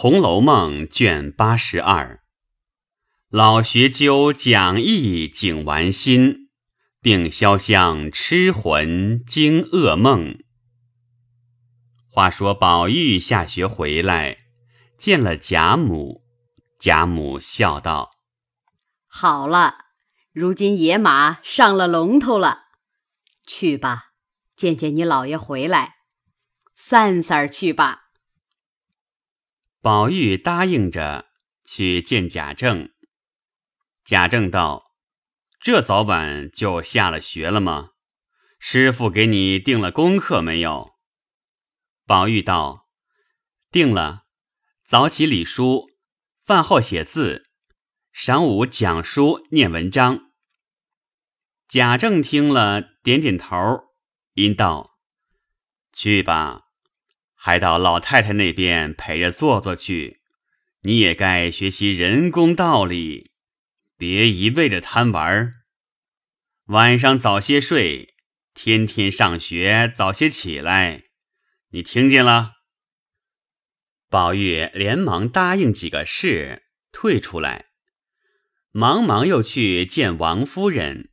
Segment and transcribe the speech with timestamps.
[0.00, 2.22] 红楼梦》卷八十二，
[3.30, 6.50] 老学究讲义景玩心，
[7.00, 10.38] 并潇湘痴魂惊噩梦。
[12.08, 14.36] 话说宝玉下学回来，
[14.96, 16.22] 见了贾母，
[16.78, 18.12] 贾母笑道
[19.10, 19.86] ：“好了，
[20.32, 22.66] 如今野马上了龙头了，
[23.44, 24.12] 去吧，
[24.54, 25.96] 见见你老爷回来，
[26.76, 28.04] 散散去吧。”
[29.80, 31.26] 宝玉答应着
[31.64, 32.90] 去见贾政。
[34.04, 34.92] 贾政道
[35.60, 37.90] ：“这早晚就下了学了吗？
[38.58, 40.94] 师傅给你定了功课没有？”
[42.06, 42.88] 宝玉道
[43.70, 44.24] ：“定了，
[44.84, 45.86] 早起理书，
[46.40, 47.48] 饭后写字，
[48.12, 50.32] 晌午讲书念文章。”
[51.68, 53.56] 贾政听了，点点头，
[54.32, 54.98] 因道
[55.92, 56.64] ：“去吧。”
[57.40, 60.20] 还到老太太那边陪着坐坐去，
[60.82, 63.30] 你也该学习人工道理，
[63.96, 65.54] 别一味的贪玩。
[66.66, 68.16] 晚上早些睡，
[68.54, 71.04] 天天上学早些起来，
[71.70, 72.54] 你听见了？
[74.10, 77.66] 宝玉连忙答应几个事，退出来，
[78.72, 81.10] 忙忙又去见王夫人，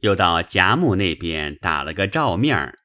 [0.00, 2.80] 又到贾母那边打了个照面儿，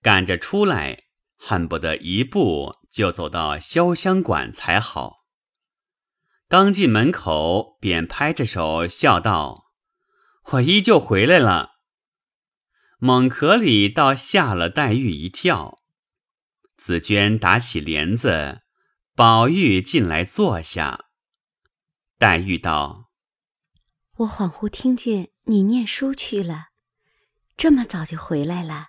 [0.00, 1.09] 赶着出来。
[1.42, 5.20] 恨不得一步就走到潇湘馆才好。
[6.48, 9.72] 刚进门口，便拍着手笑道
[10.52, 11.76] ：“我依旧回来了。”
[13.00, 15.78] 猛壳里倒吓了黛玉一跳。
[16.76, 18.60] 紫娟打起帘子，
[19.14, 21.06] 宝玉进来坐下。
[22.18, 23.10] 黛玉道
[24.18, 26.66] ：“我恍惚听见你念书去了，
[27.56, 28.88] 这么早就回来了。”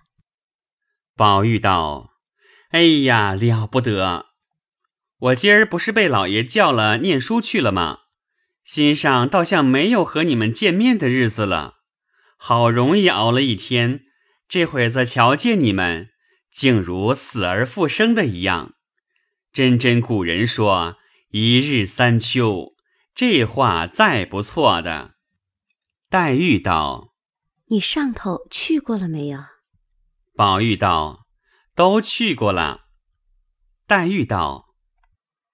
[1.15, 2.10] 宝玉道。
[2.71, 4.27] 哎呀，了不得！
[5.17, 7.99] 我今儿不是被老爷叫了念书去了吗？
[8.63, 11.79] 心上倒像没有和你们见面的日子了。
[12.37, 14.05] 好容易熬了一天，
[14.47, 16.11] 这会子瞧见你们，
[16.49, 18.75] 竟如死而复生的一样。
[19.51, 20.95] 真真古人说
[21.31, 22.73] “一日三秋”，
[23.13, 25.15] 这话再不错的。
[26.09, 27.13] 黛玉道
[27.67, 29.43] ：“你上头去过了没有？”
[30.33, 31.20] 宝玉道。
[31.75, 32.87] 都去过了。
[33.87, 34.75] 黛玉道：“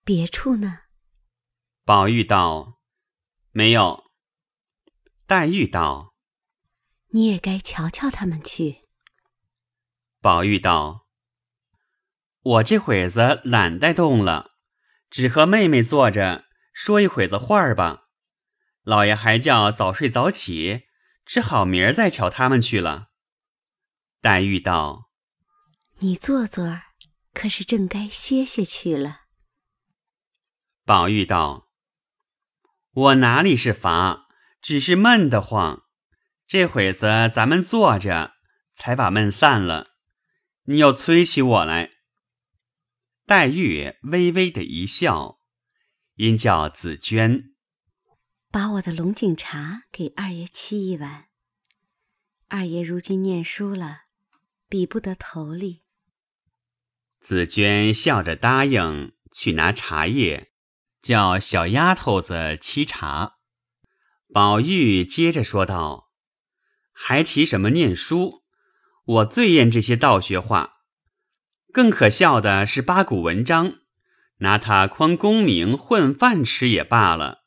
[0.04, 0.82] 别处呢？”
[1.86, 2.80] 宝玉道
[3.52, 4.12] ：“没有。”
[5.26, 6.14] 黛玉道
[7.12, 8.82] ：“你也该瞧瞧他们去。”
[10.22, 11.08] 宝玉道
[12.42, 14.52] ：“我这会子懒带动了，
[15.10, 18.08] 只和妹妹坐着说一会子话儿吧。
[18.84, 20.84] 老爷还叫早睡早起，
[21.26, 23.08] 只好明儿再瞧他们去了。”
[24.22, 25.07] 黛玉道。
[26.00, 26.82] 你坐坐，
[27.34, 29.22] 可是正该歇歇去了。
[30.86, 31.70] 宝玉道
[32.94, 34.28] ：“我哪里是乏，
[34.62, 35.86] 只是闷得慌。
[36.46, 38.34] 这会子咱们坐着，
[38.76, 39.96] 才把闷散了。
[40.66, 41.94] 你又催起我来。”
[43.26, 45.40] 黛玉微微的一笑，
[46.14, 47.56] 因叫紫娟
[48.52, 51.26] 把我的龙井茶给二爷沏一碗。
[52.50, 54.04] 二爷如今念书了，
[54.70, 55.86] 比不得头里。
[57.28, 60.48] 紫娟笑着答应去拿茶叶，
[61.02, 63.34] 叫小丫头子沏茶。
[64.34, 66.08] 宝玉接着说道
[66.96, 68.44] ：“还提什么念书？
[69.04, 70.76] 我最厌这些道学话。
[71.74, 73.74] 更可笑的是八股文章，
[74.38, 77.40] 拿它诓功名混饭吃也罢了，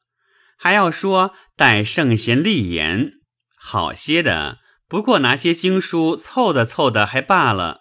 [0.59, 3.13] 还要说待圣贤立言。
[3.57, 7.80] 好些的，不过拿些经书凑的凑的还罢了。”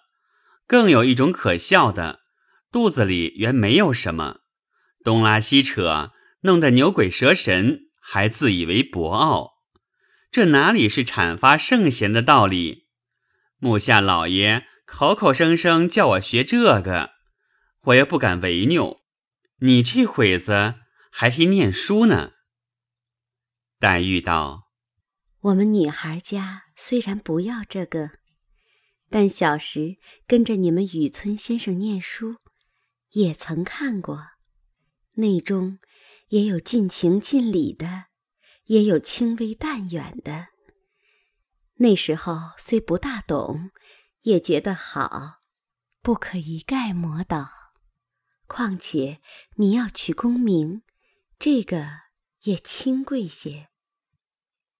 [0.70, 2.20] 更有一种可笑的，
[2.70, 4.42] 肚子里原没有什么，
[5.02, 9.54] 东拉西扯，弄得牛鬼蛇神，还自以为博傲。
[10.30, 12.86] 这哪里是阐发圣贤的道理？
[13.58, 17.14] 木下老爷口口声声叫我学这个，
[17.86, 19.00] 我又不敢违拗。
[19.62, 20.76] 你这会子
[21.10, 22.34] 还提念书呢？
[23.80, 24.68] 黛玉道
[25.50, 28.12] ：“我们女孩家虽然不要这个。”
[29.10, 29.96] 但小时
[30.26, 32.36] 跟着你们雨村先生念书，
[33.10, 34.24] 也曾看过，
[35.14, 35.80] 内中
[36.28, 38.04] 也有尽情尽理的，
[38.66, 40.46] 也有轻微淡远的。
[41.78, 43.70] 那时候虽不大懂，
[44.22, 45.40] 也觉得好，
[46.00, 47.48] 不可一概抹倒。
[48.46, 49.20] 况且
[49.56, 50.82] 你要取功名，
[51.38, 51.86] 这个
[52.42, 53.68] 也清贵些。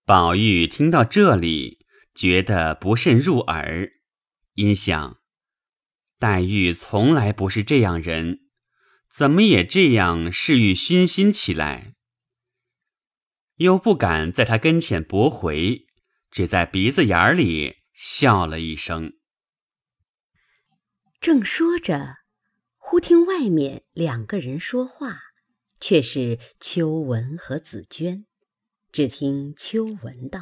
[0.05, 4.00] 宝玉听到这里，觉得不甚入耳。
[4.55, 5.21] 因想，
[6.19, 8.41] 黛玉从来不是这样人，
[9.11, 11.95] 怎么也这样嗜欲熏心起来？
[13.57, 15.87] 又不敢在他跟前驳回，
[16.31, 19.13] 只在鼻子眼里笑了一声。
[21.21, 22.17] 正说着，
[22.77, 25.19] 忽听外面两个人说话，
[25.79, 28.25] 却是秋文和紫娟。
[28.91, 30.41] 只听秋文道：“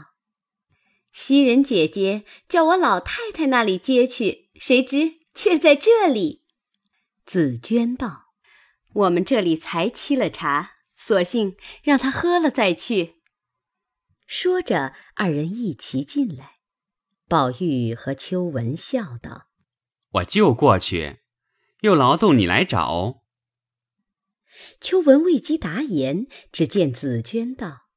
[1.21, 6.45] 袭人姐姐叫我老太太那里接去，谁知却在这里。”
[7.27, 8.27] 紫娟道
[8.95, 13.17] ：“我们这里才沏了茶。”索性让她喝了再去。
[14.29, 16.59] 说着，二人一齐进来。
[17.27, 19.49] 宝玉和秋文笑道
[20.23, 21.19] ：“我就过去，
[21.81, 23.25] 又劳动你来找。”
[24.81, 27.89] 秋文未及答言，只见紫娟道：“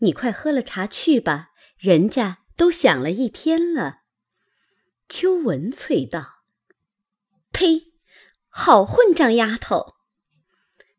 [0.00, 1.47] 你快喝了茶去吧，
[1.78, 4.02] 人家都想了一天了。”
[5.08, 6.44] 秋文啐道
[7.52, 7.94] ：“呸！
[8.48, 9.94] 好混账丫头！”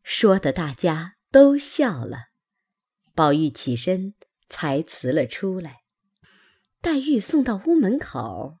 [0.02, 1.16] 说的大家。
[1.32, 2.30] 都笑了，
[3.14, 4.14] 宝玉起身
[4.48, 5.84] 才辞了出来。
[6.80, 8.58] 黛玉送到屋门口，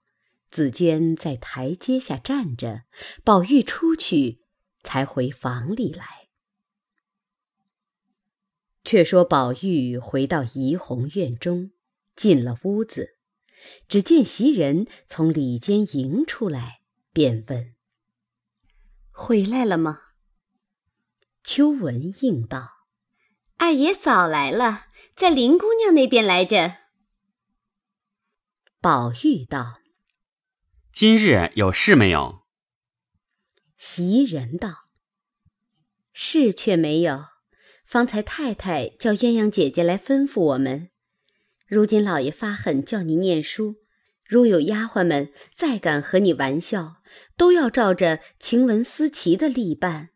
[0.52, 2.82] 紫娟在台阶下站着。
[3.24, 4.44] 宝玉出去，
[4.84, 6.28] 才回房里来。
[8.84, 11.72] 却说宝玉回到怡红院中，
[12.20, 13.16] 进了屋子，
[13.88, 16.82] 只见袭人从里间迎出来，
[17.14, 17.74] 便问
[19.10, 19.98] ：“回来了吗？”
[21.42, 22.72] 秋文应道
[23.56, 26.76] ：“二爷早来了，在林姑娘那边来着。”
[28.82, 29.80] 宝玉道
[30.92, 32.42] ：“今日有事没有？”
[33.78, 34.90] 袭人道
[36.12, 37.24] ：“事却没有。
[37.86, 40.90] 方才太太叫鸳鸯姐姐来吩咐我们，
[41.70, 43.76] 如今老爷发狠叫你念书，
[44.26, 46.96] 如有丫鬟们再敢和你玩笑，
[47.36, 50.10] 都要照着晴雯、思琪的例办。”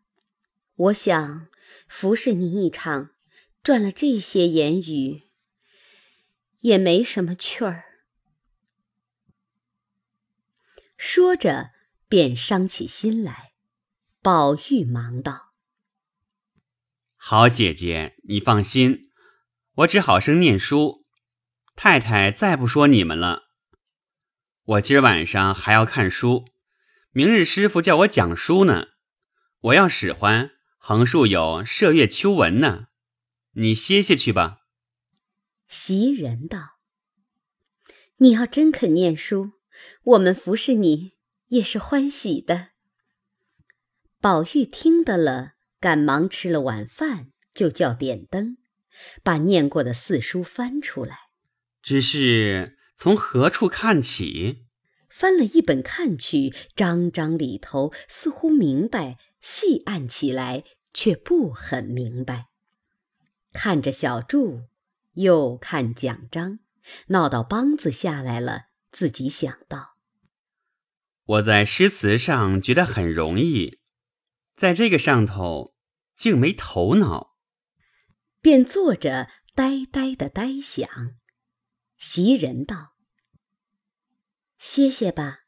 [0.75, 1.47] 我想
[1.87, 3.11] 服侍你一场，
[3.63, 5.21] 赚了这些言语，
[6.59, 7.85] 也没什么趣儿。
[10.97, 11.69] 说着，
[12.09, 13.53] 便伤起心来。
[14.21, 15.53] 宝玉忙道
[17.15, 19.09] ：“好姐姐，你放心，
[19.75, 21.04] 我只好生念书。
[21.75, 23.43] 太太再不说你们了。
[24.63, 26.45] 我今儿晚上还要看书，
[27.11, 28.87] 明日师傅叫我讲书呢，
[29.59, 30.51] 我要使唤。”
[30.87, 32.89] 横竖有麝月秋纹呢，
[33.53, 34.59] 你歇歇去吧。
[35.67, 36.77] 袭人道
[38.17, 39.53] ：“你要真肯念书，
[40.03, 41.13] 我们服侍你
[41.47, 42.67] 也是欢喜的。”
[44.21, 48.57] 宝玉听得了，赶忙吃了晚饭，就叫点灯，
[49.23, 51.24] 把念过的四书翻出来。
[51.85, 54.65] 只是从何处看起？
[55.07, 60.65] 翻了一本看去，章章里头似乎明白，细按起来。
[60.95, 62.45] 却不很明白，
[63.51, 64.61] 看着小柱，
[65.15, 66.59] 又看奖章，
[67.07, 68.67] 闹到梆子下来了。
[68.93, 69.97] 自己想到，
[71.25, 73.81] 我在诗词上觉得很容易，
[74.55, 75.75] 在这个上头
[76.15, 77.35] 竟没头脑，
[78.41, 80.87] 便坐着呆呆的呆想。
[82.07, 82.93] 袭人道
[84.59, 85.39] ：“歇歇吧，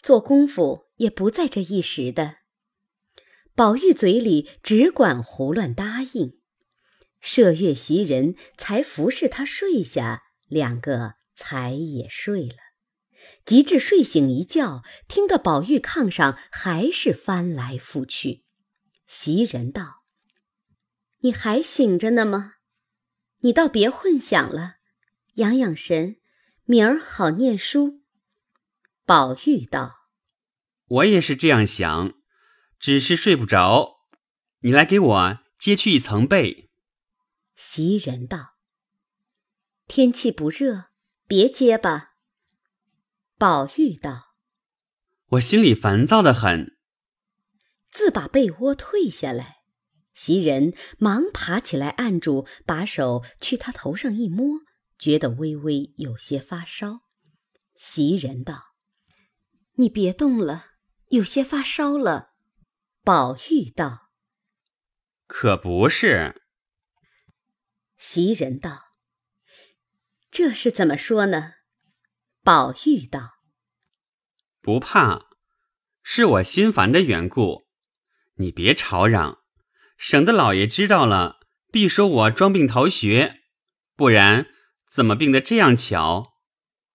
[0.00, 2.36] 做功夫也不在这一时的。”
[3.56, 6.38] 宝玉嘴里只管胡乱答应，
[7.20, 12.58] 麝月袭人才服侍他睡下，两个才也睡了。
[13.44, 18.44] 及至睡醒一觉，听得宝玉炕上还是翻来覆去。
[19.08, 20.04] 袭人道
[21.22, 22.54] ：“你还醒着呢吗？
[23.40, 24.75] 你倒别混想了，
[25.36, 26.16] 养养神，
[26.64, 28.02] 明儿好念书。”
[29.06, 29.94] 宝玉道
[30.86, 32.14] ：“我也是这样想。”
[32.78, 34.00] 只是睡不着，
[34.60, 36.70] 你来给我揭去一层被。
[37.54, 38.56] 袭人道
[39.88, 40.84] ：“天气不热，
[41.26, 42.16] 别揭吧。”
[43.38, 44.34] 宝玉道
[45.32, 46.76] ：“我心里烦躁的很。”
[47.88, 49.56] 自把被窝退下来，
[50.12, 54.60] 袭人忙爬起来按住，把手去他头上一摸，
[54.98, 57.00] 觉得微微有些发烧。
[57.74, 58.74] 袭人道
[59.76, 60.66] ：“你别动了，
[61.08, 62.30] 有些发烧了。”
[63.04, 64.10] 宝玉道
[65.28, 66.42] ：“可不是。”
[67.96, 68.94] 袭人道
[70.30, 71.52] ：“这是怎么说呢？”
[72.42, 73.34] 宝玉道
[74.60, 75.26] ：“不怕，
[76.02, 77.66] 是我心烦的缘故。
[78.36, 79.40] 你别吵嚷，
[79.96, 83.42] 省得老爷知道了，必说我装病逃学。
[83.94, 84.46] 不然
[84.86, 86.34] 怎么病得这样巧？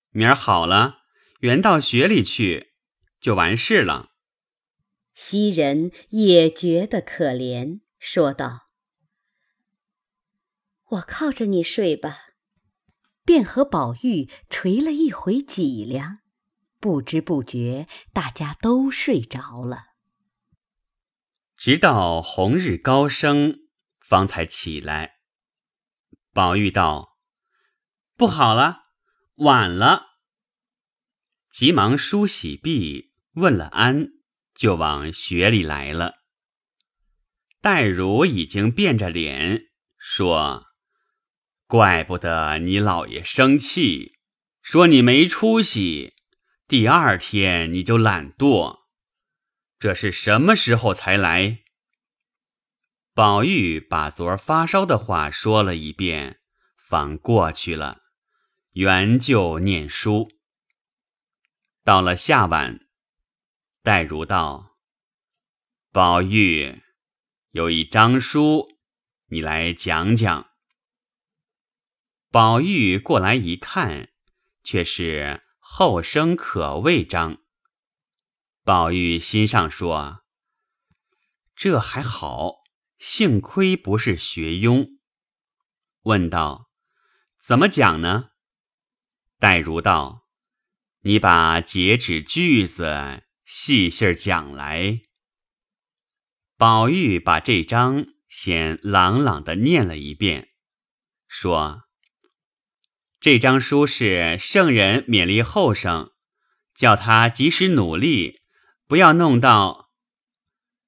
[0.09, 0.99] 明儿好了，
[1.39, 2.73] 原到雪里去，
[3.19, 4.11] 就完事了。”
[5.13, 8.69] 袭人也觉得可怜，说道
[10.89, 12.29] ：“我靠着你睡吧。”
[13.23, 16.19] 便和宝玉捶了一回脊梁，
[16.79, 19.83] 不知不觉大家都睡着了。
[21.55, 23.59] 直到红日高升，
[23.99, 25.19] 方才起来。
[26.33, 27.10] 宝玉道
[28.21, 28.83] ：“不好了，
[29.37, 30.19] 晚了。”
[31.51, 34.09] 急忙梳洗毕，问了安，
[34.53, 36.17] 就往学里来了。
[37.61, 39.63] 黛如已经变着脸
[39.97, 40.67] 说。
[41.65, 44.19] 怪不得你老爷生气，
[44.61, 46.13] 说你没出息。
[46.67, 48.81] 第二天你就懒惰，
[49.79, 51.63] 这是什么时候才来？
[53.15, 56.39] 宝玉把昨儿发烧的话说了一遍，
[56.75, 57.97] 方过去了，
[58.73, 60.31] 原就念书。
[61.83, 62.87] 到了下晚，
[63.83, 64.77] 黛如道
[65.91, 66.81] ：“宝玉，
[67.49, 68.77] 有一张书，
[69.25, 70.51] 你来讲讲。”
[72.31, 74.09] 宝玉过来一看，
[74.63, 77.41] 却是后生可畏章。
[78.63, 80.23] 宝玉心上说
[81.57, 82.53] ：“这还好，
[82.97, 84.87] 幸亏不是学庸。”
[86.03, 86.69] 问道
[87.37, 88.29] ：“怎么讲呢？”
[89.41, 90.27] 黛如道
[91.01, 95.01] ：“你把截止句子细细讲来。”
[96.57, 100.49] 宝玉把这章先朗朗的念了一遍，
[101.27, 101.85] 说。
[103.19, 106.11] 这张书是圣人勉励后生，
[106.75, 108.41] 叫他及时努力，
[108.85, 109.89] 不要弄到。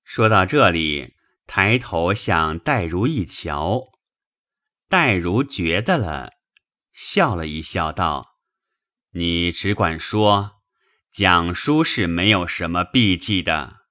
[0.03, 1.15] 说到这里，
[1.47, 3.93] 抬头向黛如一瞧，
[4.87, 6.33] 黛如觉得了，
[6.93, 8.29] 笑了一笑，道
[9.13, 10.61] ：“你只管说，
[11.11, 13.81] 讲书是没有什么避忌的。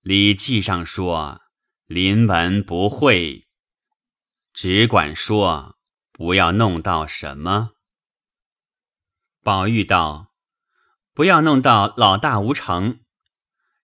[0.00, 1.42] 礼记上说，
[1.86, 3.48] 临文不讳，
[4.52, 5.74] 只管说。”
[6.18, 7.74] 不要弄到什么。
[9.44, 10.32] 宝玉道
[11.14, 13.04] ：“不要弄到老大无成，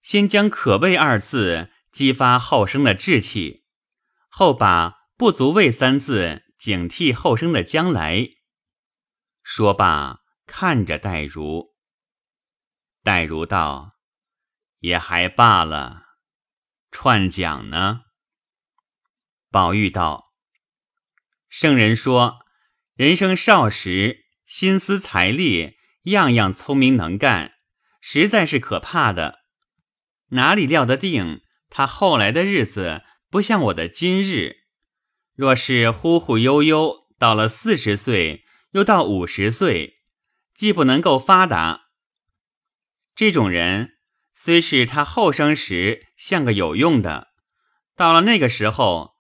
[0.03, 3.67] 先将‘可畏’二字激发后生的志气，
[4.29, 8.31] 后把‘不足畏’三字警惕后生的将来。”
[9.45, 10.24] 说罢，
[10.57, 11.75] 看着黛如。
[13.03, 13.97] 黛如道
[14.79, 16.05] ：“也还罢了，
[16.93, 18.03] 串讲呢。”
[19.51, 20.33] 宝玉道。
[21.49, 22.47] 圣人说
[22.95, 27.55] ：“人生少时，心思财力样样聪明能干，
[28.01, 29.41] 实在是可怕的。
[30.29, 34.59] 哪里料得定他后来的日子不像我的今日？
[35.35, 39.94] 若是忽忽悠悠到了四十岁，又到五十岁，
[40.55, 41.89] 既不能够发达。
[43.15, 43.99] 这种人
[44.33, 47.29] 虽是他后生时像个有用的，
[47.95, 49.15] 到了那个时候，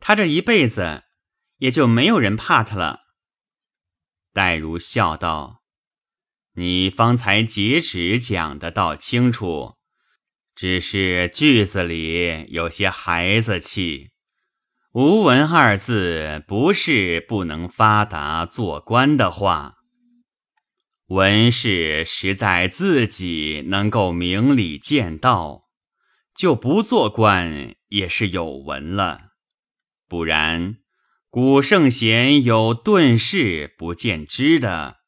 [0.00, 1.02] 他这一辈子。”
[1.58, 3.04] 也就没有人怕他了。
[4.32, 5.62] 戴如笑道
[6.54, 9.76] ：“你方才截止讲的倒清楚，
[10.54, 14.10] 只是句子里有些孩子气。
[14.92, 19.76] 无闻二字不是不能发达做官的话，
[21.08, 25.64] 文士实在自己能够明理见道，
[26.34, 29.32] 就不做官也是有文了，
[30.08, 30.78] 不然。”
[31.34, 34.98] 古圣贤有遁世不见知的，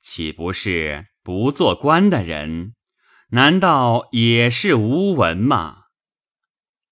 [0.00, 2.76] 岂不是不做官的人？
[3.30, 5.86] 难道也是无文吗？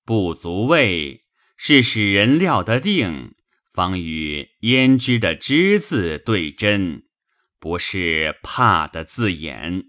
[0.05, 1.23] 不足畏
[1.57, 3.37] 是使人料得定，
[3.73, 7.05] 方与焉知的知字对真，
[7.61, 9.85] 不是怕的字眼。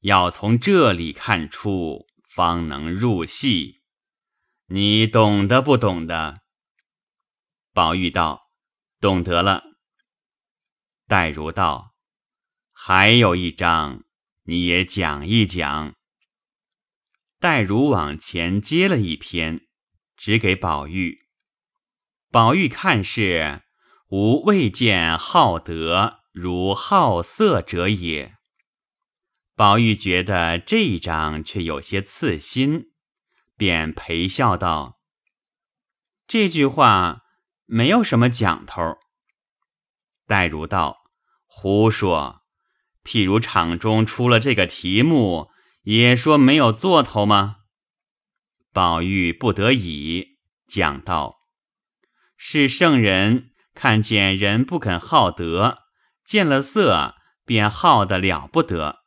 [0.00, 3.82] 要从这里看出，方能入戏。
[4.66, 6.42] 你懂得不懂的？
[7.72, 8.50] 宝玉道
[9.00, 9.64] ：“懂得了。”
[11.08, 11.94] 黛如道
[12.70, 14.04] ：“还有一章，
[14.44, 15.94] 你也讲一讲。”
[17.40, 19.66] 黛如往前接了一篇，
[20.16, 21.28] 只给宝玉。
[22.30, 23.62] 宝玉看是
[24.08, 28.36] 吾未见好德如好色者也。
[29.56, 32.92] 宝玉觉得这一章却有些刺心，
[33.56, 35.00] 便陪笑道
[36.28, 37.22] ：“这句话。”
[37.70, 38.96] 没有什么讲头。
[40.26, 41.02] 黛如道
[41.44, 42.40] ：“胡说！
[43.04, 45.50] 譬如场中出了这个题目，
[45.82, 47.56] 也说没有做头吗？”
[48.72, 51.40] 宝玉不得已讲道
[52.38, 55.87] ：“是圣人看见人不肯好德，
[56.28, 57.14] 见了色
[57.46, 58.98] 便好得了不得。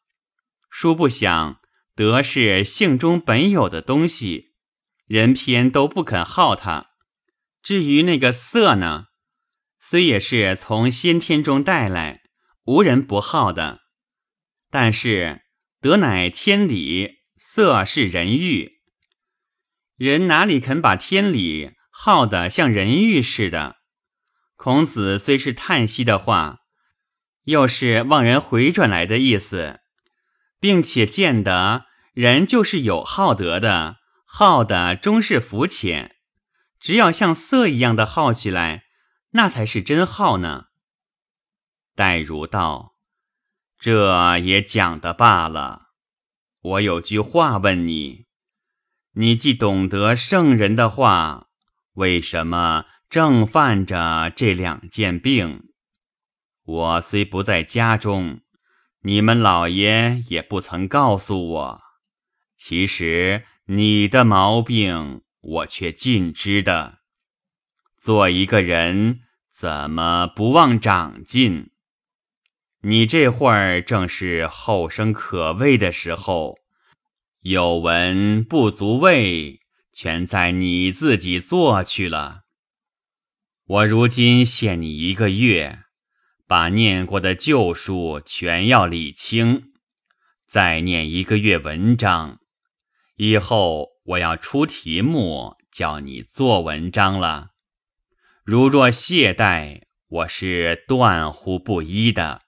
[0.71, 1.61] 殊不想
[1.93, 4.55] 德是性中本有的东西，
[5.05, 6.87] 人偏都不肯好它。
[7.61, 9.09] 至于那个色呢，
[9.79, 12.23] 虽也是从先天中带来，
[12.63, 13.81] 无人不好的，
[14.71, 15.43] 但是
[15.79, 18.81] 德乃天理，色是人欲。
[19.95, 23.75] 人哪里肯把天理好得像人欲似的？
[24.55, 26.60] 孔子虽是叹息的话，
[27.43, 29.81] 又是望人回转来的意思，
[30.59, 36.15] 并且见得人就是有好德的，好的终是浮浅。
[36.79, 38.83] 只要像色一样的好起来，
[39.31, 40.65] 那才是真好呢。
[41.95, 42.95] 戴如道
[43.77, 45.89] ：“这也讲的罢了。
[46.61, 48.25] 我有句话问你：
[49.13, 51.47] 你既懂得圣人的话，
[51.93, 55.70] 为什么？”正犯着这两件病，
[56.63, 58.41] 我虽不在家中，
[59.01, 61.81] 你们老爷也不曾告诉我。
[62.55, 66.99] 其实你的毛病，我却尽知的。
[67.97, 71.71] 做一个人，怎么不忘长进？
[72.83, 76.57] 你这会儿正是后生可畏的时候，
[77.41, 82.41] 有闻不足畏，全在你自己做去了。
[83.65, 85.83] 我如今限你一个月，
[86.51, 89.71] 把念过的旧书全要理清，
[90.45, 92.39] 再念一个月文章。
[93.15, 97.51] 以后我要出题目，叫你做文章了。
[98.43, 102.41] 如若懈怠，我是断乎不依的。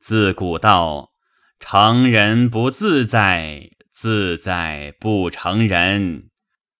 [0.00, 1.12] 自古道，
[1.60, 6.30] 成人不自在，自在不成人。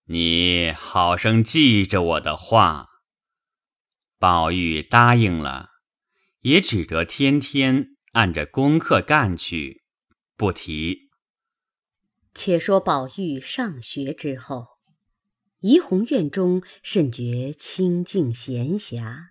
[0.09, 2.88] 你好生记着我的话。
[4.19, 5.74] 宝玉答应了，
[6.44, 9.82] 也只得天天按着功课干去，
[10.36, 11.08] 不提。
[12.34, 14.66] 且说宝玉上学之后，
[15.60, 19.28] 怡红院中甚觉清静闲暇，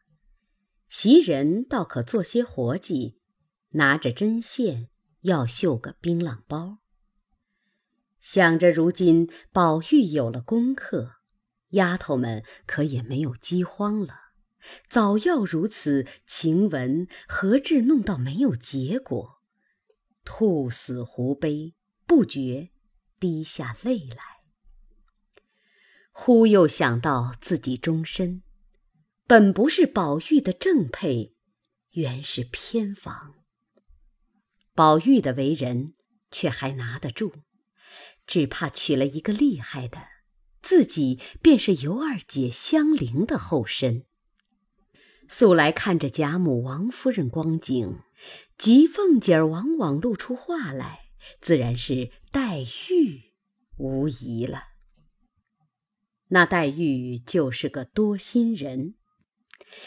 [0.90, 3.20] 袭人倒可做些活计，
[3.74, 4.90] 拿着针线
[5.22, 6.80] 要绣个槟榔包。
[8.20, 11.18] 想着如今宝玉有了功课，
[11.70, 14.23] 丫头们可也没有饥荒了。
[14.88, 19.42] 早要如此，晴雯何至弄到没有结果？
[20.24, 21.74] 兔死狐悲，
[22.06, 22.70] 不觉
[23.20, 24.18] 滴下泪来。
[26.12, 28.44] 忽又想到自己终身
[29.26, 31.36] 本不是宝玉的正配，
[31.92, 33.34] 原是偏房。
[34.74, 35.96] 宝玉的为人
[36.32, 37.34] 却还拿得住，
[38.26, 40.08] 只怕娶了一个厉害的，
[40.62, 44.06] 自己便是尤二姐香菱的后身。
[45.28, 48.00] 素来看着贾母、王夫人光景，
[48.58, 51.10] 吉凤姐儿往往露出话来，
[51.42, 53.34] 自然是黛玉
[53.78, 54.64] 无疑了。
[56.30, 58.96] 那黛玉就是个多心人，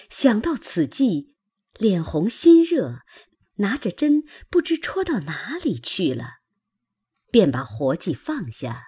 [0.09, 1.35] 想到此际，
[1.79, 3.01] 脸红心热，
[3.57, 6.39] 拿着针不知戳到哪里去了，
[7.31, 8.83] 便把活计放下，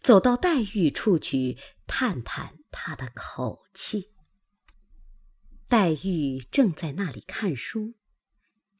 [0.00, 4.09] 走到黛玉处去探探她的口气。
[5.70, 7.94] 黛玉正在那里看书，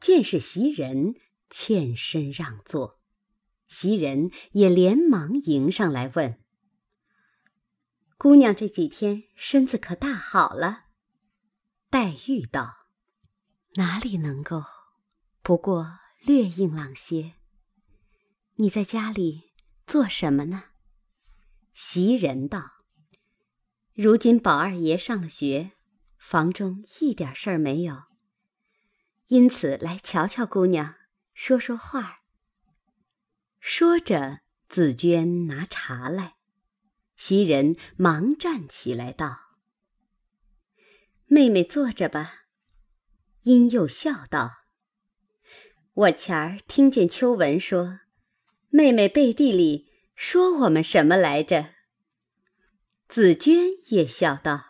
[0.00, 1.14] 见是袭人，
[1.48, 3.00] 欠身让座。
[3.68, 6.40] 袭人也连忙迎上来问
[8.18, 10.87] ：“姑娘这几天身子可大好了？”
[11.90, 12.88] 黛玉道
[13.79, 14.64] ：“哪里能够，
[15.42, 17.35] 不过略硬朗些。
[18.57, 19.53] 你在家里
[19.87, 20.64] 做什么呢？”
[21.72, 22.68] 袭人道
[23.94, 25.70] ：“如今宝二爷上了学。”
[26.20, 28.02] 房中一点事儿没有，
[29.28, 30.96] 因此来瞧瞧姑娘，
[31.33, 32.18] 说说话。
[33.59, 36.37] 说着，紫娟拿茶来，
[37.16, 39.56] 袭人忙站起来道
[41.26, 42.44] ：“妹妹坐着吧。”
[43.42, 44.66] 因又笑道
[45.94, 48.00] ：“我前儿听见秋文说，
[48.68, 51.74] 妹妹背地里说我们什么来着？”
[53.09, 53.56] 紫娟
[53.88, 54.69] 也笑道。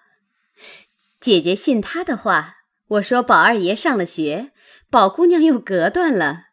[1.20, 4.52] 姐姐信他的话，我说宝二爷上了学，
[4.88, 6.46] 宝姑娘又隔断了，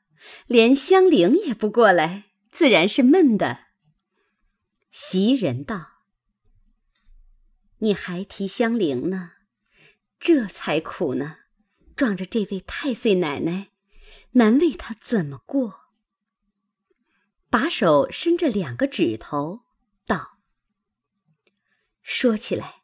[0.45, 3.67] 连香菱也不过来，自然是闷的。
[4.91, 6.03] 袭人道
[7.79, 9.31] ：“你还提香菱呢，
[10.19, 11.37] 这才苦呢，
[11.95, 13.69] 撞着这位太岁奶奶，
[14.31, 15.81] 难为她怎么过。”
[17.49, 19.61] 把手伸着两个指头，
[20.05, 20.39] 道
[22.03, 22.75] ：“说起来。”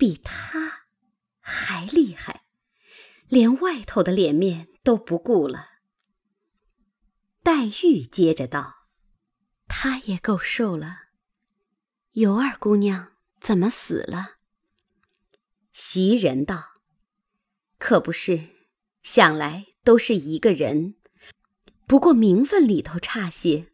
[0.00, 0.86] 比他
[1.40, 2.44] 还厉害，
[3.28, 5.66] 连外头的脸面都不顾了。
[7.42, 8.86] 黛玉接着道
[9.68, 11.00] ：“她也够瘦了。
[12.12, 14.36] 尤二姑娘怎么死了？
[15.74, 16.80] 袭人道
[17.76, 18.48] ：“可不是，
[19.02, 20.94] 想来都是一个人，
[21.86, 23.70] 不过名分里头差些，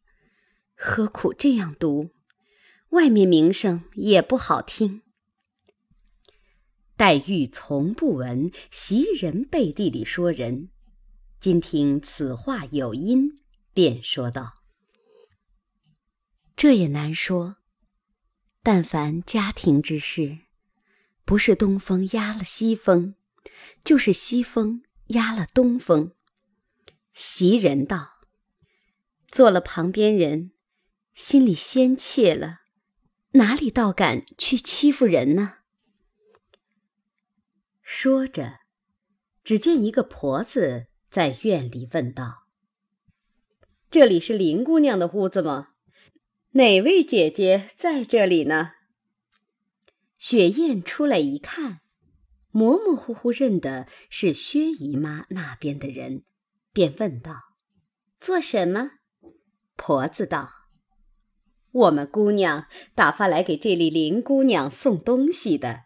[0.75, 2.11] 何苦这样读？
[2.89, 5.03] 外面名声也不好听。”
[6.97, 10.71] 黛玉从不闻袭人背地里说人，
[11.39, 13.39] 今听此话有因，
[13.75, 14.63] 便说道
[16.57, 17.57] ：“这也难说。
[18.63, 20.39] 但凡家庭之事，
[21.27, 23.15] 不是东风压了西风，
[23.85, 26.13] 就是西风压了东风。”
[27.13, 28.21] 袭人道
[29.29, 30.53] ：“做了旁边人，
[31.13, 32.61] 心里先怯了，
[33.33, 35.59] 哪里倒敢去欺负人呢？”
[37.89, 38.59] 说着，
[39.45, 42.49] 只见一个婆子在院里问道
[43.89, 45.69] ：“这里是林姑娘的屋子吗？
[46.51, 48.73] 哪位姐姐在这里呢？”
[50.19, 51.79] 雪雁出来一看，
[52.51, 56.25] 模模糊糊认得是薛姨妈那边的人，
[56.73, 57.37] 便问道
[58.19, 58.91] ：“做什么？”
[59.79, 60.51] 婆子道
[61.71, 65.85] ：“我们姑娘打发来给这里林姑娘送东西的。”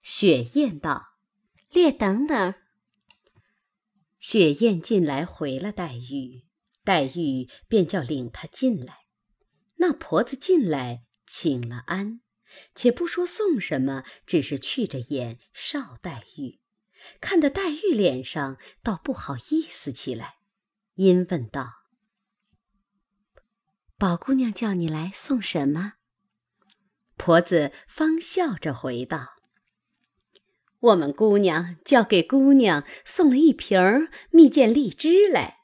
[0.00, 1.04] 雪雁道。
[1.70, 2.54] 略等等。
[4.18, 6.44] 雪雁进来回了黛玉，
[6.82, 9.06] 黛玉便叫领她进来。
[9.76, 12.20] 那婆子进来请了安，
[12.74, 16.58] 且不说送什么，只是去着眼少黛玉，
[17.20, 20.38] 看得黛玉脸上倒不好意思起来，
[20.94, 21.84] 因问道
[23.96, 25.94] ：“宝姑娘叫你来送什么？”
[27.16, 29.37] 婆子方笑着回道。
[30.80, 35.58] 我们姑娘叫给姑娘送了一瓶蜜饯荔枝来，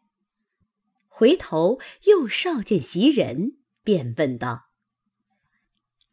[1.07, 4.71] 回头又少见袭人，便问道：“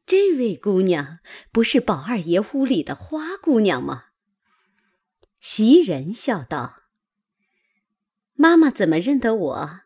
[0.05, 1.17] 这位姑娘
[1.51, 4.05] 不是宝二爷屋里的花姑娘吗？”
[5.41, 6.83] 袭人笑道
[8.35, 9.81] ：“妈妈怎么认得我？”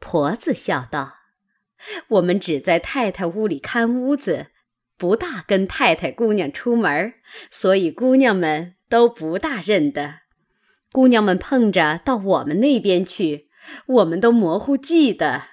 [0.00, 1.18] 婆子笑道
[2.18, 4.48] ：“我们只在太太屋里看屋子。”
[4.96, 7.14] 不大跟太太姑娘出门，
[7.50, 10.20] 所以姑娘们都不大认得。
[10.92, 13.48] 姑娘们碰着到我们那边去，
[13.86, 15.48] 我们都模糊记得。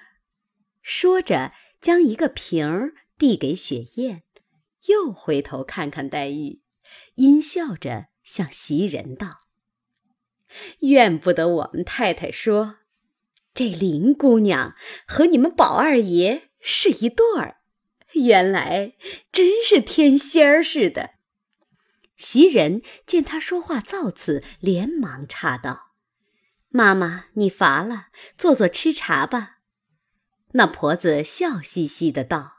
[0.80, 4.22] 说着，将一个瓶儿递给雪雁，
[4.86, 6.62] 又回头看看黛玉，
[7.16, 9.40] 阴笑着向袭人道
[10.80, 12.76] ：“怨不得我们太太说，
[13.52, 14.74] 这林姑娘
[15.06, 17.56] 和你们宝二爷是一对儿。”
[18.14, 18.94] 原来
[19.30, 21.10] 真是天仙儿似的。
[22.16, 25.92] 袭人见他说话造次，连忙插道
[26.70, 29.58] ：“妈妈，你乏了，坐坐吃茶吧。”
[30.54, 32.52] 那婆子笑嘻嘻的道：“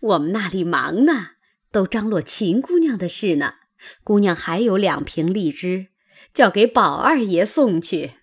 [0.00, 1.30] 我们那里忙呢，
[1.70, 3.54] 都张罗秦姑娘的事呢。
[4.02, 5.88] 姑娘还有两瓶荔枝，
[6.34, 8.14] 叫给宝二爷送去。”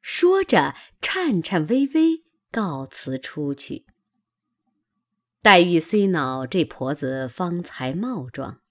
[0.00, 3.86] 说着，颤颤巍巍告辞出去。
[5.44, 8.62] 黛玉虽恼这婆子方才冒撞，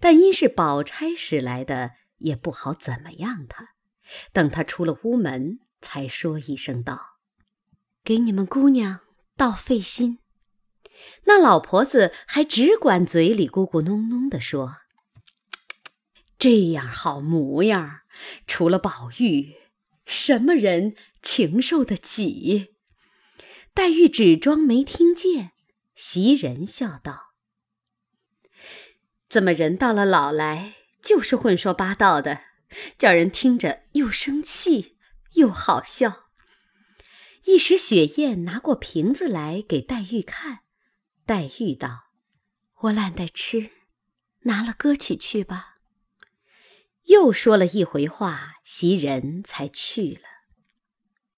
[0.00, 3.74] 但因是宝钗使来的，也不好怎么样她。
[4.32, 7.18] 等她出了屋门，才说一声道
[8.02, 9.00] ：“给你们姑娘
[9.36, 10.20] 倒费心。”
[11.28, 14.76] 那老婆子还只管嘴里咕咕哝哝的说
[16.40, 18.00] ：“这样好模样，
[18.46, 19.52] 除了宝玉，
[20.06, 22.70] 什么人情受得起？”
[23.74, 25.51] 黛玉只装没听见。
[25.94, 27.34] 袭人笑道
[29.28, 32.42] ：“怎么人到了老来就是混说八道的，
[32.98, 34.96] 叫人听着又生气
[35.34, 36.30] 又好笑。”
[37.44, 40.60] 一时雪雁拿过瓶子来给黛玉看，
[41.26, 42.12] 黛玉道
[42.82, 43.70] ：“我懒得吃，
[44.42, 45.78] 拿了搁起去吧。”
[47.06, 50.31] 又说了一回话，袭人才去了。